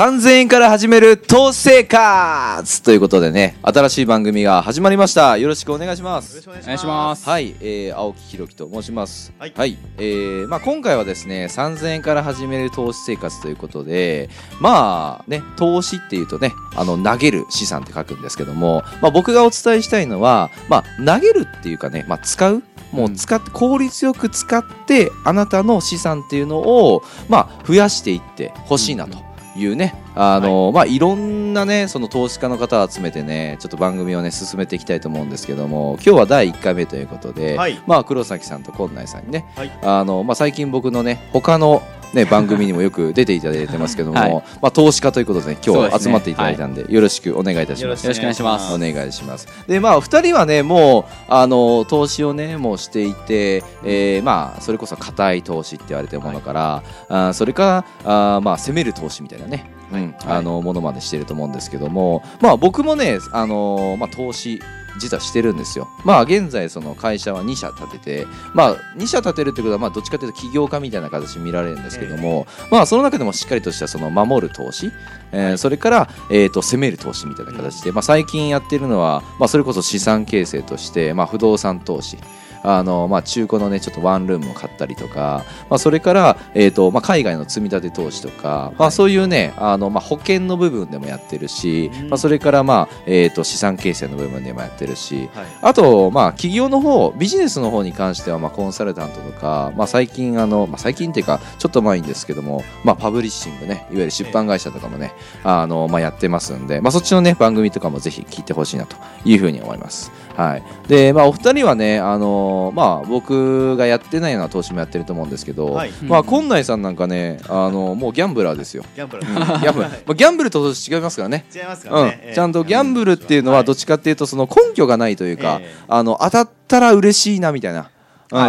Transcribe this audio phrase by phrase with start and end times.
[0.00, 5.36] 3000円から始める投資生活ということでね、新しい番組が始まりました。
[5.36, 6.36] よろしくお願いします。
[6.36, 7.28] よろしくお願いします。
[7.28, 9.30] はい、えー、青木ひろきと申します。
[9.38, 9.52] はい
[9.98, 22.62] えー、まあ今回はですね、3000円から始める投資生活ということで、まあね、投資っていうとね、あの、投げる資産って書くんですけども、まあ僕がお伝えしたいのは、まあ投げるっていうかね、まあ使う？
[22.92, 29.28] もう使って、効率よく使って、あなたの資産っていうのを、まあ増やしていってほしいなと。
[29.56, 37.80] いうね、あのまあいろんなねその投資家の方を集めてねちょっと番組をね進めていきたいと思うんですけども今日は第1回目ということで、はい。
[37.86, 39.78] まあ黒崎さんと今内さんにね、はい。
[39.82, 41.82] あのまあ最近僕のね他の
[42.14, 44.34] ね番組にもよく出ていただいてますけども、はい。
[44.60, 48.04] まあ投資家ということで、ね、今日集まっていただいたんでよろしくお願いいたします。
[48.04, 48.74] よろしくお願いします。
[48.74, 49.48] お願いします。
[49.66, 64.60] で、まあ、二人はね、もう、あの、投資をね、もうしていて、えーまあ、それこそ硬い投資って言われてるものから、あーそれから、あーまあ、攻める投資みたいなね、うん、あの、ものまでしてると思うんですけども、まあ、僕もね、あの、まあ、投資、
[64.98, 65.88] 実はしてるんですよ。
[66.04, 74.90] まあ現在その会社は2社立てて、まあ2社立てるってことはまあどっちかというと起業家みたいな形で見られるんですけども、まあその中でもしっかりとしたその守る投資、
[75.32, 82.18] えーそれからえーと攻める投資みたいな形で、まあ最近やってるのはまあそれこそ資産形成としてまあ不動産投資。
[82.62, 105.12] あのまあ、中古のねちょっとワンルームを買ったりとか、まあ、それから、えーとまあ、海外の積み立て投資とか、まあ、そういうねあの、まあ、保険の部分でもやってるし、うんまあ、それから、まあえー、と資産形成の部分でもやってるし、はいあと、まあ、企業の方、ビジネスの方に関しては、まあ、コンサルタントとか、まあ、最近、あの、まあ、最近っていうか、ちょっと前にですけども、まあ、パブリッシングね、いわゆる出版会社とかもね、
[105.44, 110.10] あの、まあ、やってますんで、まあ、そっちのね、番組とかもぜひ聞いてほしいなというふうに思います。
[110.36, 110.62] はい。
[110.88, 115.92] で、まあ、お二人はね、あの、まあ、僕がやってないような投資もやってると思うんですけど、はい。
[116.02, 118.84] まあ、今内さんなんかね、あの、もうギャンブラーですよ。
[118.94, 119.88] ギャンブル ギャンブル。
[119.88, 121.44] まあ、ギャンブルと投資違いますからね。
[121.54, 125.74] 違いますからね、うん、ちゃんとギャンブルっていうのはどっちかっていうとその根拠がないというか、ええ。
[125.88, 127.90] あの当たったら嬉しいなみたいな、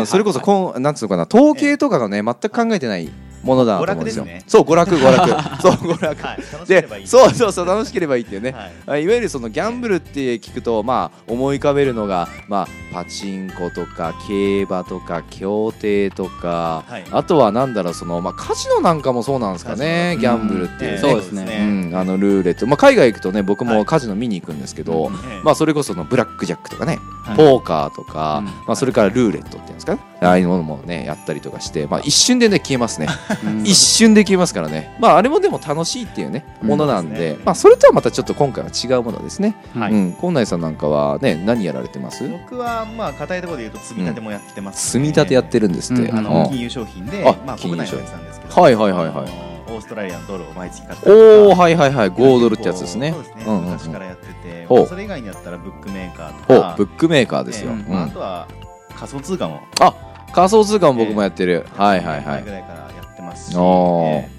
[0.05, 3.09] それこそこんなんつうのかな統計とかがね全く考えてない
[3.43, 4.27] ものだなと思うんですよ。
[4.47, 5.29] そう娯楽娯楽。
[5.61, 6.23] そう娯楽。
[6.23, 8.71] はい、楽しければいでいそうそうそう楽しければいいっていうね、はい。
[8.87, 17.03] あいわゆるそのギャンブルって聞くとまあ思い浮かべるのがまあパチンコとか競馬とか競艇とか、はい。
[17.11, 21.57] あとはなんだろうそのまあカジノなんかもそうなんですかねギャンブルっていうね、そうですね。
[21.61, 23.77] うん、あのルーレット、まあ、海外行くとね僕はい。
[23.77, 25.13] もカジノ見に行くんですけど、うん。
[25.13, 25.41] ええ。
[25.43, 27.37] まあ、それこそのブラックジャックとかね、はい。
[27.37, 28.45] ポーカーとか、うん。
[28.45, 33.07] まあ、それからルーレットっていうんですかねああいうものもねやったりとかして、まあ、一瞬でね消えますね。
[33.43, 33.61] うん。
[33.65, 36.67] 一瞬で消えますからね、まあ、あれもでも楽しいっていうねうん。
[36.69, 37.43] ものなんで,、そうですね。
[37.45, 39.93] まあ、それとはまたちょっと今回は違うものですね、はい。
[39.93, 42.29] うん、近内さんなんかはね何やられてます？
[42.29, 46.15] 僕はまあ硬いところで言うと積み立てもやってます、積み立てやってるんですって、うん。
[46.15, 46.23] あうん。
[46.25, 48.61] の金融商品であまあ国内のやつなんですけど。
[48.61, 49.51] はいはいはいはい。
[49.71, 52.11] オーストラリアのドルを毎月買ったおおはいはいはい。
[52.11, 53.11] 5ドルってやつですね。
[53.11, 53.65] そうですね、うんうんうん。
[53.71, 56.73] 昔からやってて、それ以外にやったらブックメーカーとか。
[56.75, 57.97] おブックメーカーですよ、えうん。
[57.97, 58.47] ああとは
[58.93, 59.61] 仮想通貨も。
[59.79, 59.95] あ
[60.33, 62.25] 仮想通貨も僕もやってる、はいはいはい。
[62.25, 64.29] 前ぐらいからやってますし、ええ。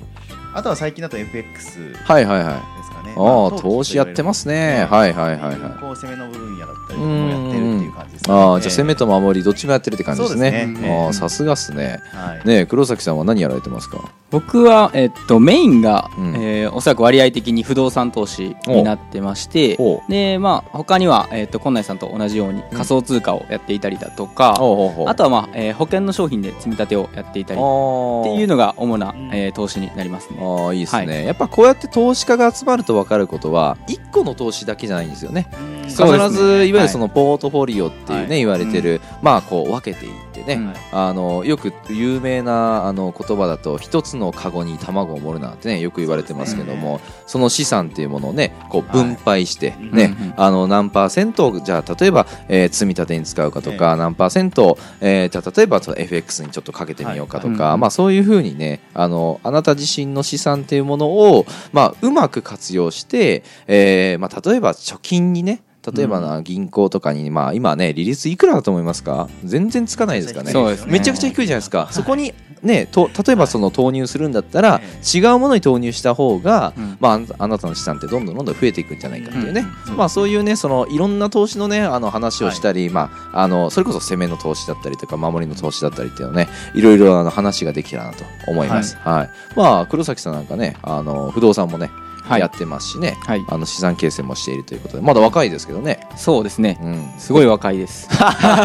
[0.54, 3.14] あとは最近だと FX ですはいはいはいかね。
[3.16, 4.86] ああま投資やってますね。
[4.90, 5.12] はい。
[5.12, 8.34] はいはいはいこう攻めの部分やだったりもやってるっていう感じですね。
[8.34, 10.76] ああじゃあ攻めとと守りどっちもやってるって感じですね。
[11.06, 11.98] ああさすがっすね。
[12.12, 12.48] はい。
[12.48, 13.98] ねえ黒崎さんは何やられてますか？
[14.30, 16.34] 僕は、えっと、メインが、うん。
[16.36, 19.76] えーおそらく割合的に不動産投資になってまして
[20.08, 30.38] で、まあ、他には、えっと、近内さんと同じように仮想通貨をやっていたりだとか、あとは、まあえー保険の商品で積み立てをやっていたりっあていうのが主なうん、えー投資になりますね。
[30.40, 35.48] ああいいですね、はやっぱこうやって投資家が集まると分かることは一個の投資だけじゃないんですよね。
[35.88, 38.38] 必ずいわゆはいるそのポートフォリオっていうね、はい。
[38.38, 40.74] 言われてる、まあこう分けていってね、うん。
[40.92, 49.80] あのよく有名なあの言葉だと一つのカゴに卵を盛るなんてねよく言われてますけどもそ,、の資産っていうものをねこう分配して、はい。
[49.92, 57.78] ね、うんうんあの何パーセントをじゃあ例えば、えー積み立てに使うかとか、何パーセントを、えーじゃあ例えばその FX にちょっとかけてみようかとか、はい。
[57.78, 65.62] まあそういうふうにねあのあなた自身の資産っていうものを、まあ、うまく活用して、えーまあ、例えば貯金にね
[65.94, 69.28] 例えばな、銀行とかに、まあ、今ね利率いくらだと思いますか？
[69.44, 70.52] 全然つかないですかね。
[70.52, 70.92] そうですね。
[70.92, 76.96] めちゃくちゃ低いじゃないですか、そこにねと例えばその投入するんだったら、え違うものに投入した方が、うん。
[77.00, 89.30] まああな、たの資産ってどんどんどんどん増えていくんじゃないかっていうね、うんまあ、そういうねそのいろんな投資のねあの話をしたり、まあ、あのそれこそ攻めの投資だったりとか守りの投資だったりっていうのねいろいろあの話ができたらなと思います、はい。
[89.56, 93.44] まあ、黒崎さんなんかねあの不動産もねはいやってますしね、はい。
[93.48, 95.02] あの資産形成もしているということで。
[95.02, 96.78] まだ若いですけどね、そうですね。
[96.82, 98.08] うん、すごい若いです。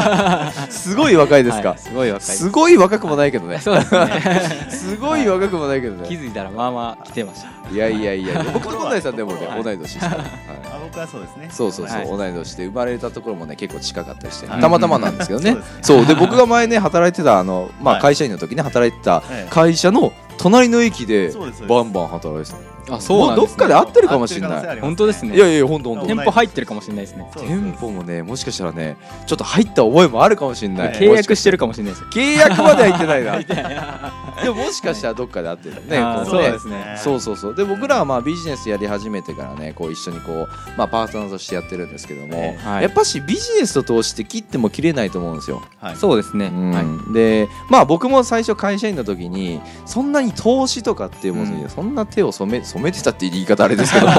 [0.70, 1.80] すごい若いですか、はい。
[1.80, 2.38] すごい若いです。
[2.38, 3.60] すごい若くもないけどね。
[3.60, 4.68] そうですね。
[4.70, 6.08] すごい若くもないけどね。
[6.08, 7.50] 気づいたらまあまあ来てました。
[7.70, 9.64] いやいやいや僕と本内さんでもねはい。
[9.64, 10.28] 同い年ですから、 はい。
[10.72, 11.50] あ僕はそうですね。
[11.52, 12.08] そうそうそう、はい。
[12.08, 15.52] 同い年で生まれたところもね結構近かったりして、はいたまたまなんですけどね。
[15.52, 15.80] そうですね。
[15.82, 16.06] そう。
[16.06, 18.02] で僕が前ね働いてたあの、まあ、はい。
[18.04, 21.34] 会社員の時ね働いてたええ会社の隣の駅で
[21.68, 24.80] バンバン働いてたあそうなんです、ね、どっかで会ってるかもしれない。
[24.80, 25.36] 本当ですね。
[25.36, 26.08] いやいや本当本当。
[26.08, 27.30] 店舗入ってるかもしれないですね。
[27.34, 27.56] そうです。
[27.56, 32.06] 店舗もねもしかしたらねちょっと入った覚えもあるかもしれない、契約してるかもしれないです。
[32.06, 34.14] 契約までは行ってないな。
[34.44, 36.44] でももしかしたらどっかで会ってるねあーこうね。
[36.44, 36.98] そうですね。
[36.98, 37.56] そうそうそう。
[37.56, 40.48] で僕らはまあビジネスやり始めてからねこう一緒にこう、
[40.78, 42.84] まあ、パートナーとしてやってるんですけども、えはい。
[42.84, 45.96] やっぱしビジネスと投資って切っても切れないと思うんですよ、はい。
[45.96, 46.72] そうですね、うん。
[46.72, 47.14] はい。
[47.14, 54.08] でまあ僕も最初会社員の時にそんなに投資とかっていうものに、うんそんな手を染め染めてたって言い方あれですけど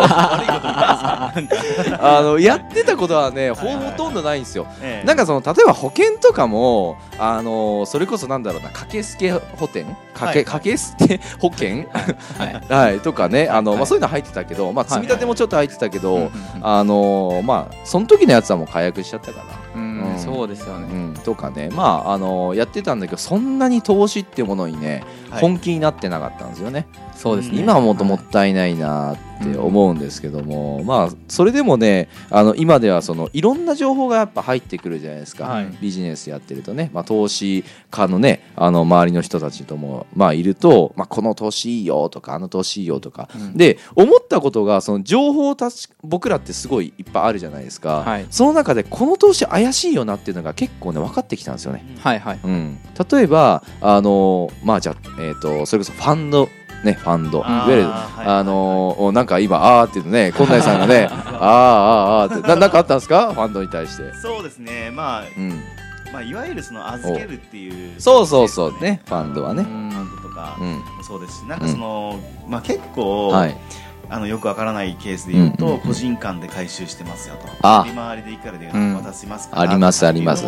[2.00, 3.66] あのやってたことはねほ
[3.96, 4.66] とんどないんですよ。
[4.82, 5.06] ええ。
[5.06, 9.84] なんかその例えば保険とかもあのそれこそなんだろうな掛け捨て保険
[10.14, 11.86] 掛けはい掛け捨て保険
[12.38, 12.62] はい。
[12.72, 13.78] はいとかねあの、はい。
[13.78, 19.44] まあ、そういうの入ってたけど、まあ、はい積み立てもちょっと入ってたけど、うんうんあのまあその時のやつはもう解約しちゃったかな。
[19.74, 20.18] うんうん。
[20.18, 21.70] そうですよね、うん、とかね。
[21.72, 25.40] まああのやってたんだけどそんなに投資っていうものにね、はい。
[25.40, 26.86] 本気になってなかったんですよね。
[27.18, 27.60] そうですね。
[27.60, 35.78] 今はもっともったいないなって思うんですけども、まあそれでもねあの今ではそのいろんな情報がやっぱ入ってくるじゃないですか、はい。
[35.80, 43.56] ビジネスやってるとね、まあ、投資家のねあの周りの人たちとも、まあ、いると、まあ、この投資いいよとかあの投資いいよとか、うん。
[43.56, 48.26] で思ったことがその情報たち僕らってすごいいっぱいあるじゃないですか、はい。
[48.30, 51.84] その中でこの投資怪しいよなっていうのが結構ね分かってきたんですよね。
[51.98, 52.40] はいはい。
[52.44, 52.78] うん、
[53.10, 56.48] 例えばあのまあじゃあ、えー、とそれこそファンド
[56.84, 57.38] ねファンド。
[57.38, 57.88] いわゆるは
[58.22, 62.48] いあのーなんか今あーって言うとね近内さんがね あーあーあーって。
[62.48, 63.32] ななんかあったんですか？
[63.32, 64.90] ファンドに対して、そうですね。
[64.94, 65.60] まあうん、
[66.12, 69.62] まあいわゆるその預けるっていうそうそうそうねファンドはね。
[69.64, 70.72] ファンドとかうん。
[70.74, 73.56] もそうですしなんかそのまあ結構はい
[74.10, 75.78] あのよくわからないケースで言ううんうんうん。
[75.80, 77.48] と個人間で回収してますよと。
[77.62, 77.84] あ。
[77.86, 78.94] 利回りでいくらでうん。
[78.94, 80.44] 渡しますかありますあります。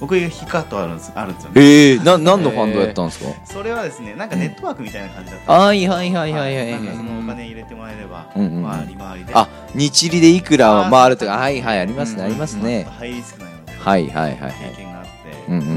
[0.00, 1.60] 僕が引っかかったあるんですあるんですよね。
[1.60, 8.62] えー、な何のファンドやったんですか、それはですねなんかネットワークみたいな感じだったはいはいはいはいはいなんかそのお金入れてもらえればうんうんうん。
[8.62, 9.32] まあ利回りで。
[9.34, 12.84] あ日利でいくらを回るとかあーはいはいありますねうんありますね。
[12.84, 14.52] とハイリスクなようなはいはいはいはい。
[14.70, 15.10] 経験があって。
[15.48, 15.70] うんうんう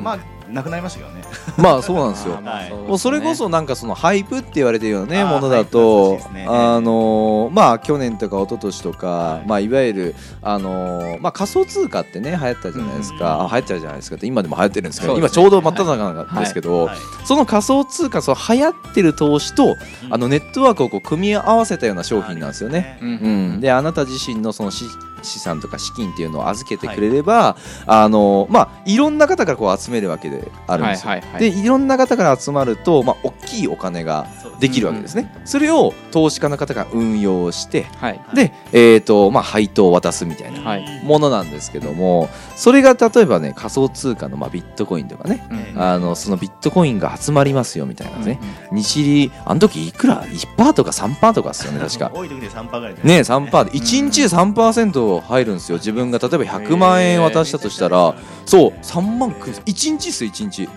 [0.00, 0.02] ん。
[0.02, 0.18] まあ
[0.50, 1.22] なくなりましたけどね。
[1.56, 2.38] まあそうなんですよ。
[2.44, 2.68] はい。
[2.68, 2.88] そうですね。
[2.88, 6.46] もうそれこそなんかそのハイプって言われてるようなねものだとね。
[6.48, 9.48] あのーまあ去年とか一昨年とかはい。
[9.48, 16.96] まあいわゆるあのーまあ仮想通貨ってね流行ったじゃないですうんかあ流行ったじゃないですかって今でも流行ってるんですけどそうです今ちょうど真っ只中なんですけどはい。
[17.24, 20.14] その仮想通貨その流行ってる投資とうん。
[20.14, 22.98] あのネットワークをこう組み合わせたような商品なんですよね。
[23.02, 23.12] うんう
[23.56, 24.84] ん、であなた自身のその資
[25.22, 27.56] 資産とか資金っていうのを預けてくれれば、
[27.86, 31.10] あのまあいろんな方からこう集めるわけであるんですよ。
[31.10, 31.40] はいはいはい。
[31.40, 34.26] でいろんな方から集まると、まあ、大きいお金が
[34.60, 35.32] できるわけですね。
[35.44, 38.20] それを投資家の方が運用してはい。
[38.34, 41.00] で、えーとまあ、配当を渡すみたいなはい。
[41.04, 48.40] ものなんですけどもそれが例えばね仮想通貨の、まあ、ビットコインとかねうんあのそのビットコインが集まりますよみたいなね、
[48.72, 52.10] 日利あの時いくら？1%とか3%とかですよね確か。
[52.14, 53.70] 多い時で3%ぐらいでね3%で。
[53.70, 55.78] 1日で3%入るんですよ。
[55.78, 58.14] 自分が例えば100万円渡したとしたら
[58.46, 60.68] そう3万く1日っすよ1日。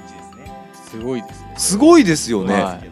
[0.90, 1.54] すごいですね。
[1.58, 2.92] すごいですよね、はい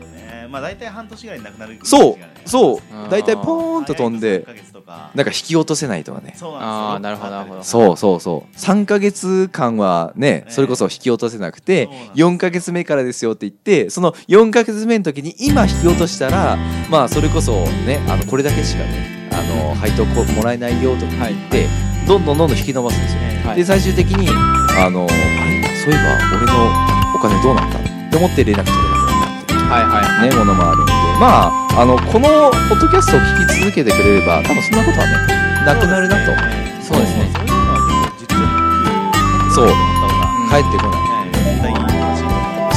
[0.50, 3.10] まあ大体半年ぐらいでなくなるそうそう。
[3.10, 5.12] 大体ポーンと飛んで早いと3ヶ月とか。
[5.14, 6.34] なんか引き落とせないとかね。
[6.36, 7.30] そうあーなんですよ。
[7.30, 7.64] なるほどなるほど。
[7.64, 8.58] そうそうそう。
[8.58, 16.58] 3ヶ月間はねそれこそ引き落とせなくてそうなんです4ヶ月目からですよって言ってその4ヶ月目の時に今引き落としたら
[16.90, 17.52] まあそれこそ
[17.86, 19.19] ねあのこれだけしかねあ
[19.50, 21.68] の配当こもらえないよとか言って
[22.08, 23.20] どんどんどんどん引き伸ばすんですよ。
[23.22, 23.48] ええ。
[23.48, 23.58] はい。
[23.58, 24.30] で最終的に
[24.78, 26.72] あのあれそういえば俺の
[27.16, 29.70] お金どうなったって思って連絡取れなくなったっていう。
[29.70, 30.92] はいはいねものもあるんで。
[31.20, 35.14] まああのこのポッドキャストを聞き続けてくれれば多分そんなことはね
[35.66, 36.32] なくなるなと。
[36.82, 37.30] そうですね。
[37.36, 37.78] そういうのは
[38.18, 39.66] 結構実力そう。
[39.66, 41.09] 思った方が帰ってこない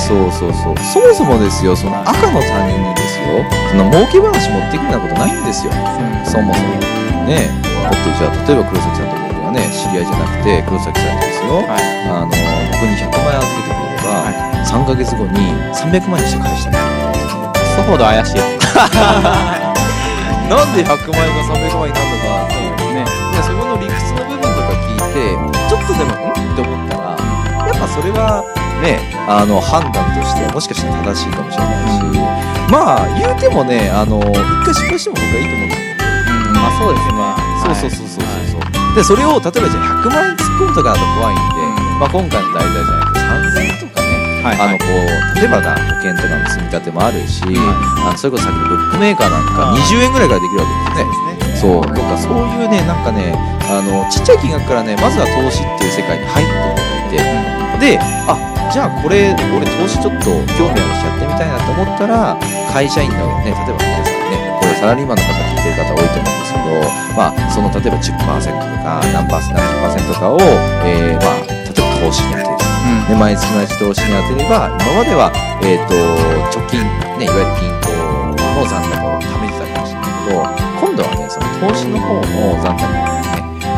[0.03, 0.75] そうそうそう。
[0.79, 5.73] そもそもですよその赤の他人にですよその儲け話持ってくるようなことないんですよ。
[6.27, 6.75] そもそも。
[7.27, 7.49] ね。
[7.83, 11.83] だってじゃあ例えば黒崎さんのところではね知り合いじゃなくて黒崎さんにですよ、はい。
[12.11, 14.35] あの僕に100万円預けてくれれば、は
[14.67, 16.79] 3ヶ月後に300万円にして返してね
[17.75, 18.43] さほど怪しい。
[20.51, 22.45] なんで100万円が300万円になるのか。
[22.45, 23.05] っていうね。
[23.07, 26.53] でそこの理屈の部分とか聞いてちょっとでもん？
[26.53, 27.17] って思ったら
[27.67, 28.45] やっぱそれは
[28.83, 28.99] ね
[29.29, 32.03] あの判断としてはもしかしたら正しいかもしれないし。
[32.73, 34.33] まあ言うてもねあの一
[34.65, 35.93] 回失敗しても僕はいいと思うんですよ。
[36.49, 36.57] うん。
[36.57, 37.21] まあそうですね。
[37.63, 42.01] そうそうそうそうそう、でそれを例えばじゃあ100万円突っ込むとかだと怖いんで、うん。
[42.01, 44.09] まあ、今回の題材じゃなくて3000円とかね
[44.43, 51.61] はいあのこう例えばな保険とかの積み立てもあるし、あのそれこそさっきのブックメーカーなんかあー20円ぐらいからできるわけですね。
[51.61, 53.37] そうとかそういうねなんかね
[53.69, 56.47] あのちっちゃい金額からねまずは投資っていう世界に入っ
[57.13, 57.37] ていただ
[57.77, 57.93] いて。
[57.99, 62.41] であじゃあこれ俺投資ちょっと興味あるしやってみたいなと思ったら
[62.73, 66.81] 会社員のね例えば皆さんねこれサラリーマンの方聞いてる方多いと思うんですけど
[67.13, 70.41] まあその例えば10%とか何パーセント何十パーセントかを、
[70.89, 72.53] えーまあ例えば投資に当てる。
[73.09, 75.29] で毎月毎月投資に当てれば今までは、
[75.63, 75.93] えー、と
[76.57, 76.81] 貯金、
[77.21, 77.93] ね、いわゆる銀行
[78.57, 80.41] の残高を貯めてたかもしれないけど
[80.81, 83.13] 今度はねその投資の方の残高をね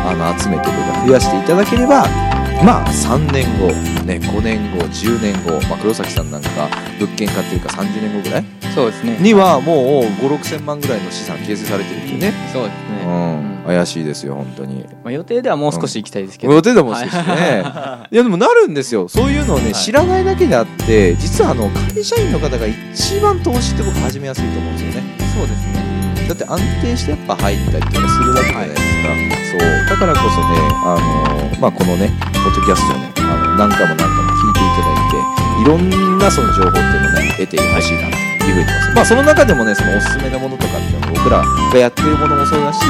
[0.07, 3.67] あの集めてとか増やしていただければまあ3年後、
[4.05, 6.49] ね、5年後10年後、まあ、黒崎さんなんか
[6.99, 8.45] 物件買ってるから30年後ぐらい？
[8.73, 9.17] そうですね。
[9.19, 14.83] にはもう5 6千万ぐらいの資産形成されてるっていうね、そうですうね、ん、怪しいですよ本当に。
[15.03, 17.63] まあ、予定ではもう少し行きたいですけど、予定でもししてね、
[18.11, 19.07] い、 やでもなるんですよ。
[19.07, 19.73] そういうのをね、はい。
[19.75, 25.03] 知らないだけであって実はあの会社員の方が一番投資って僕始めやすいと思うんですよね。
[25.37, 25.85] そうですね。
[26.27, 32.11] だって安定してやっぱ入ったりとかするわけじゃないですか、そうだからこそねあの、まあ、このね
[32.43, 35.23] ポッドキャストをねあの何回も何回も聞いていただいて
[35.63, 42.83] いろんなその情報っていうのをね得てほしいなというふうに思います、まあその中でもねそのおすすめのものとかっていうのを僕らがやってるものもそうだし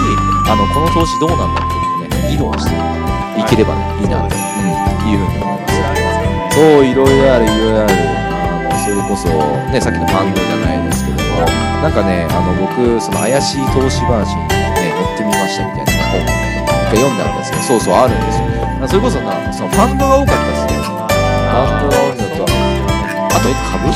[0.49, 6.57] あのこの投資どうなんだっていうのをね議論していければね、い、いなと、うん、いうふうに思います。
[6.57, 7.93] そういろいろあるいろいろある。
[7.93, 9.29] あのそれこそ
[9.69, 11.45] ねさっきのファンドじゃないですけども
[11.85, 16.44] なんかねあの僕その怪しい投資話にね乗ってみましたみたいな本を
[16.85, 18.45] 回読んだんですけどそうそうあるんですよ。
[18.47, 20.79] だからそれこそなそのファンドが多かったですね。
[20.79, 23.89] ファンドが多いのとあと株？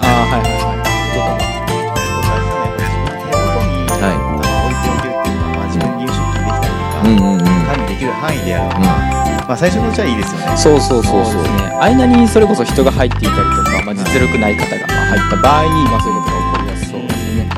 [0.00, 0.84] ああはいはいはい。
[1.12, 4.16] とかも手元に、はい。
[4.20, 7.46] 置いておけるっていうのは、まあ、自分に入出金できたりとか、うんうんうん。
[7.66, 8.90] 管理できる範囲であるのが、
[9.46, 10.56] まあ、最初のうちはいいですよね。
[10.56, 11.42] そうそうそうそう。
[11.42, 11.70] ですね。
[11.80, 16.39] 間にそれこそ人が入っていたりとか、まあ、実力ない方がまあ入った場合に、まあ、そういうことが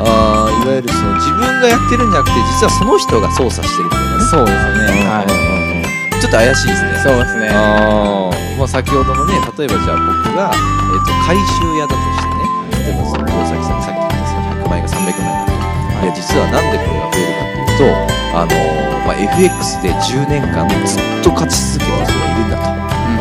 [0.06, 4.24] あーいわゆるその自分がやってるんじゃなくて実はその人が操作してるみたいなね。
[4.24, 5.08] そうですね。
[5.08, 5.82] はうんうんうん
[6.22, 6.94] ちょっと怪しいですね。
[6.94, 7.48] いそうですね。
[7.50, 8.56] あー。
[8.58, 11.42] まあ、先ほどのね例えばじゃあ僕が、えっと回収
[11.78, 16.06] 屋だとしてね例えばその黒崎さんにさっき言ったその100万円が300万円になるい。
[16.06, 17.90] や実はなんでこれが増えるかっていうと、
[18.38, 22.71] あのーまあ、FX で10年間ずっと勝ち続けてる人がいるんだと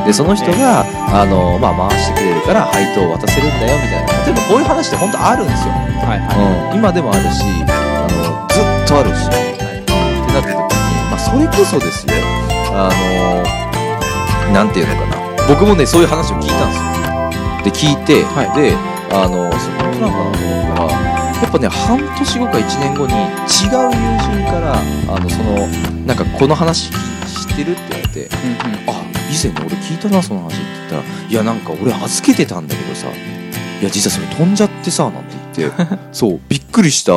[0.06, 4.26] でその人が、あのーまあ、回してくれるから配当を渡せるんだよみたいな。
[4.26, 10.58] 例えばこういう話って本当あるんですよ、はいはうん、今でもあるしあのずっとあるし、ってなった時に、
[11.10, 12.14] まあ、それこそですよ。
[12.74, 15.22] あのなんていうのかな。
[15.48, 16.70] 僕もねそういう話を聞いたん
[17.64, 17.94] ですよ。
[17.94, 18.52] で聞いて、はい。
[18.56, 18.76] で
[19.14, 25.68] あのそれ本当なのかなと思ったらやっぱね半年後か1年後に違う友人からあのその
[26.06, 26.94] なんかこの話知
[27.52, 28.90] ってるって言われていうんうん。
[28.90, 37.14] あ以前ね俺聞いたなその話って言ったらいやなんか俺預けてたんだけどさいや実はそれ飛んじゃってさなんて言って そうびっくりした、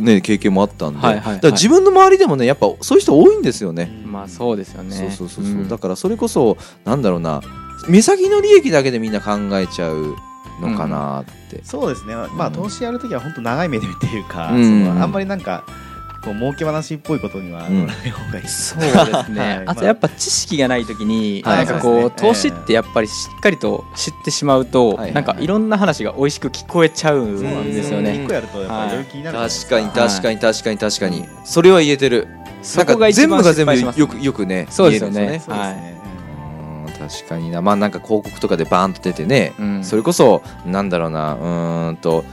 [0.00, 1.34] ね、経験もあったんで、はいはいはい。
[1.36, 4.96] だから自分の周りでもねやっぱそういう人多いんですよね、まあそうですよね。
[4.96, 5.68] そうそうそうそう、ん。
[5.68, 7.42] だからそれこそなんだろうな
[7.88, 10.16] 目先の利益だけでみんな考えちゃう
[10.60, 12.52] のかなって、そうですね、まあ、うん。
[12.54, 14.64] 投資やるときは本当長い目で見ていうか、うん。
[14.88, 15.64] そのあんまりなんか
[16.26, 17.80] こう儲け話っぽいことにはうん。
[17.82, 19.32] 乗らない方がいいです、そうですはい。
[19.32, 21.64] ね、まああとやっぱ知識がない時に、はい。
[21.66, 27.32] なんかこう、投資ってやっぱりしっかりと知ってしまうと、はいはいなんかいろんな話が美味しく聞こえちゃうん
[27.72, 28.26] ですようんね。
[28.28, 29.92] 確かにはい。
[29.94, 31.24] 確かに確かに確かに。
[31.44, 32.28] それは言えてる。
[32.62, 35.14] そこが一番なんか全部が全部よくよくねそうですよね。
[35.14, 35.96] 言えるんそうですね、うん
[37.08, 37.62] 確かにな。
[37.62, 39.84] まあなんか広告とかでバーンと出てね、うん。
[39.84, 42.24] それこそなんだろうなうーんと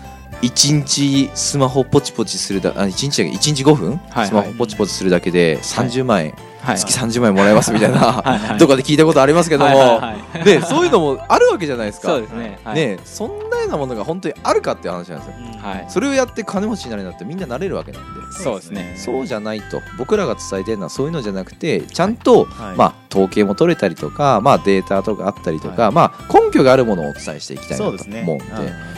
[0.43, 10.01] 1日スマホポチポチするだあ1日だけ1日5分、はいスマホポチポチするだけで30万円、はい月30万円もらえますみたいな、とかで聞いたことありますけども、
[10.45, 12.09] ね、そういうのもあるわけじゃないですか。
[12.09, 12.75] そうですね、はい。
[12.75, 15.33] ね、そんなようなものが本当にあるかっていう話なんですよ。
[15.37, 15.85] うんはい。
[15.87, 18.21] それをやって金持ちになるんだってみんななれるわけなんで。
[18.33, 18.95] そうですね。
[18.97, 22.75] そうじゃないと僕らが伝えてるのはそういうのじゃなくてちゃんと、はい。
[22.75, 28.45] まあ、統計も取れたりとか、まあ、データとかあったりとか、はまあ、根拠があるものをお伝えしていきたいなと思うんで。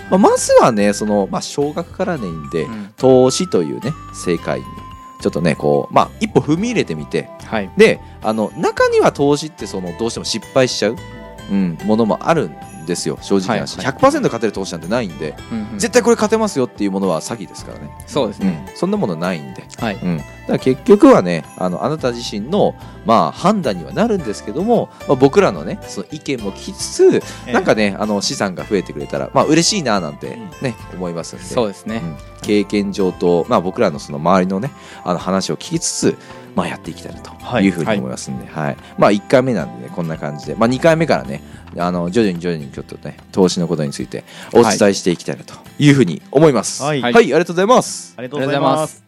[0.10, 2.94] まあ、まずはねその、まあ、少額からでいいんで、うん。
[2.98, 4.66] 投資というね正解に
[5.26, 7.32] ちょっとねこう、まあ、一歩踏み入れてみて。
[7.46, 7.72] はい。
[7.76, 10.98] であの中には投資ってそのどうしても失敗しちゃう、
[11.52, 13.96] うん、ものもあるんですよ正直な話、はいはい。
[13.96, 15.80] 100%勝てる投資なんてないんで、うんうん。
[15.80, 19.96] 絶対これ勝てますよっていうものは詐欺ですからね、そうですね、うん、そんなものないんで、はい。
[19.96, 22.76] うん、だ結局はねあのあなた自身の、
[23.06, 27.54] まあ、判断にはなるんですけども、まあ、僕らのねその意見も聞きつつ、ええ。
[27.54, 31.46] なんかねあの資産が増えてくれたら、まあ嬉しいななんてね、思いますんで。
[31.46, 32.18] そうですね、うん。
[32.42, 34.72] 経験上と、まあ、僕らのその周りのね
[35.04, 36.18] あの話を聞きつつ、
[36.56, 37.68] まあ、やっていきたいなとい。
[37.70, 38.78] うふうに思いますんで、はい。
[38.98, 41.42] まあ、1回目なんでねこんな感じで、まあ、2回目からね
[41.78, 44.24] あの徐々に徐々にちょっとね投資のことについて
[44.54, 46.84] お伝えしていきたいなというふうに思います。
[46.84, 47.02] はい。
[47.02, 48.14] はい、ありがとうございます。
[48.18, 49.05] ありがとうございます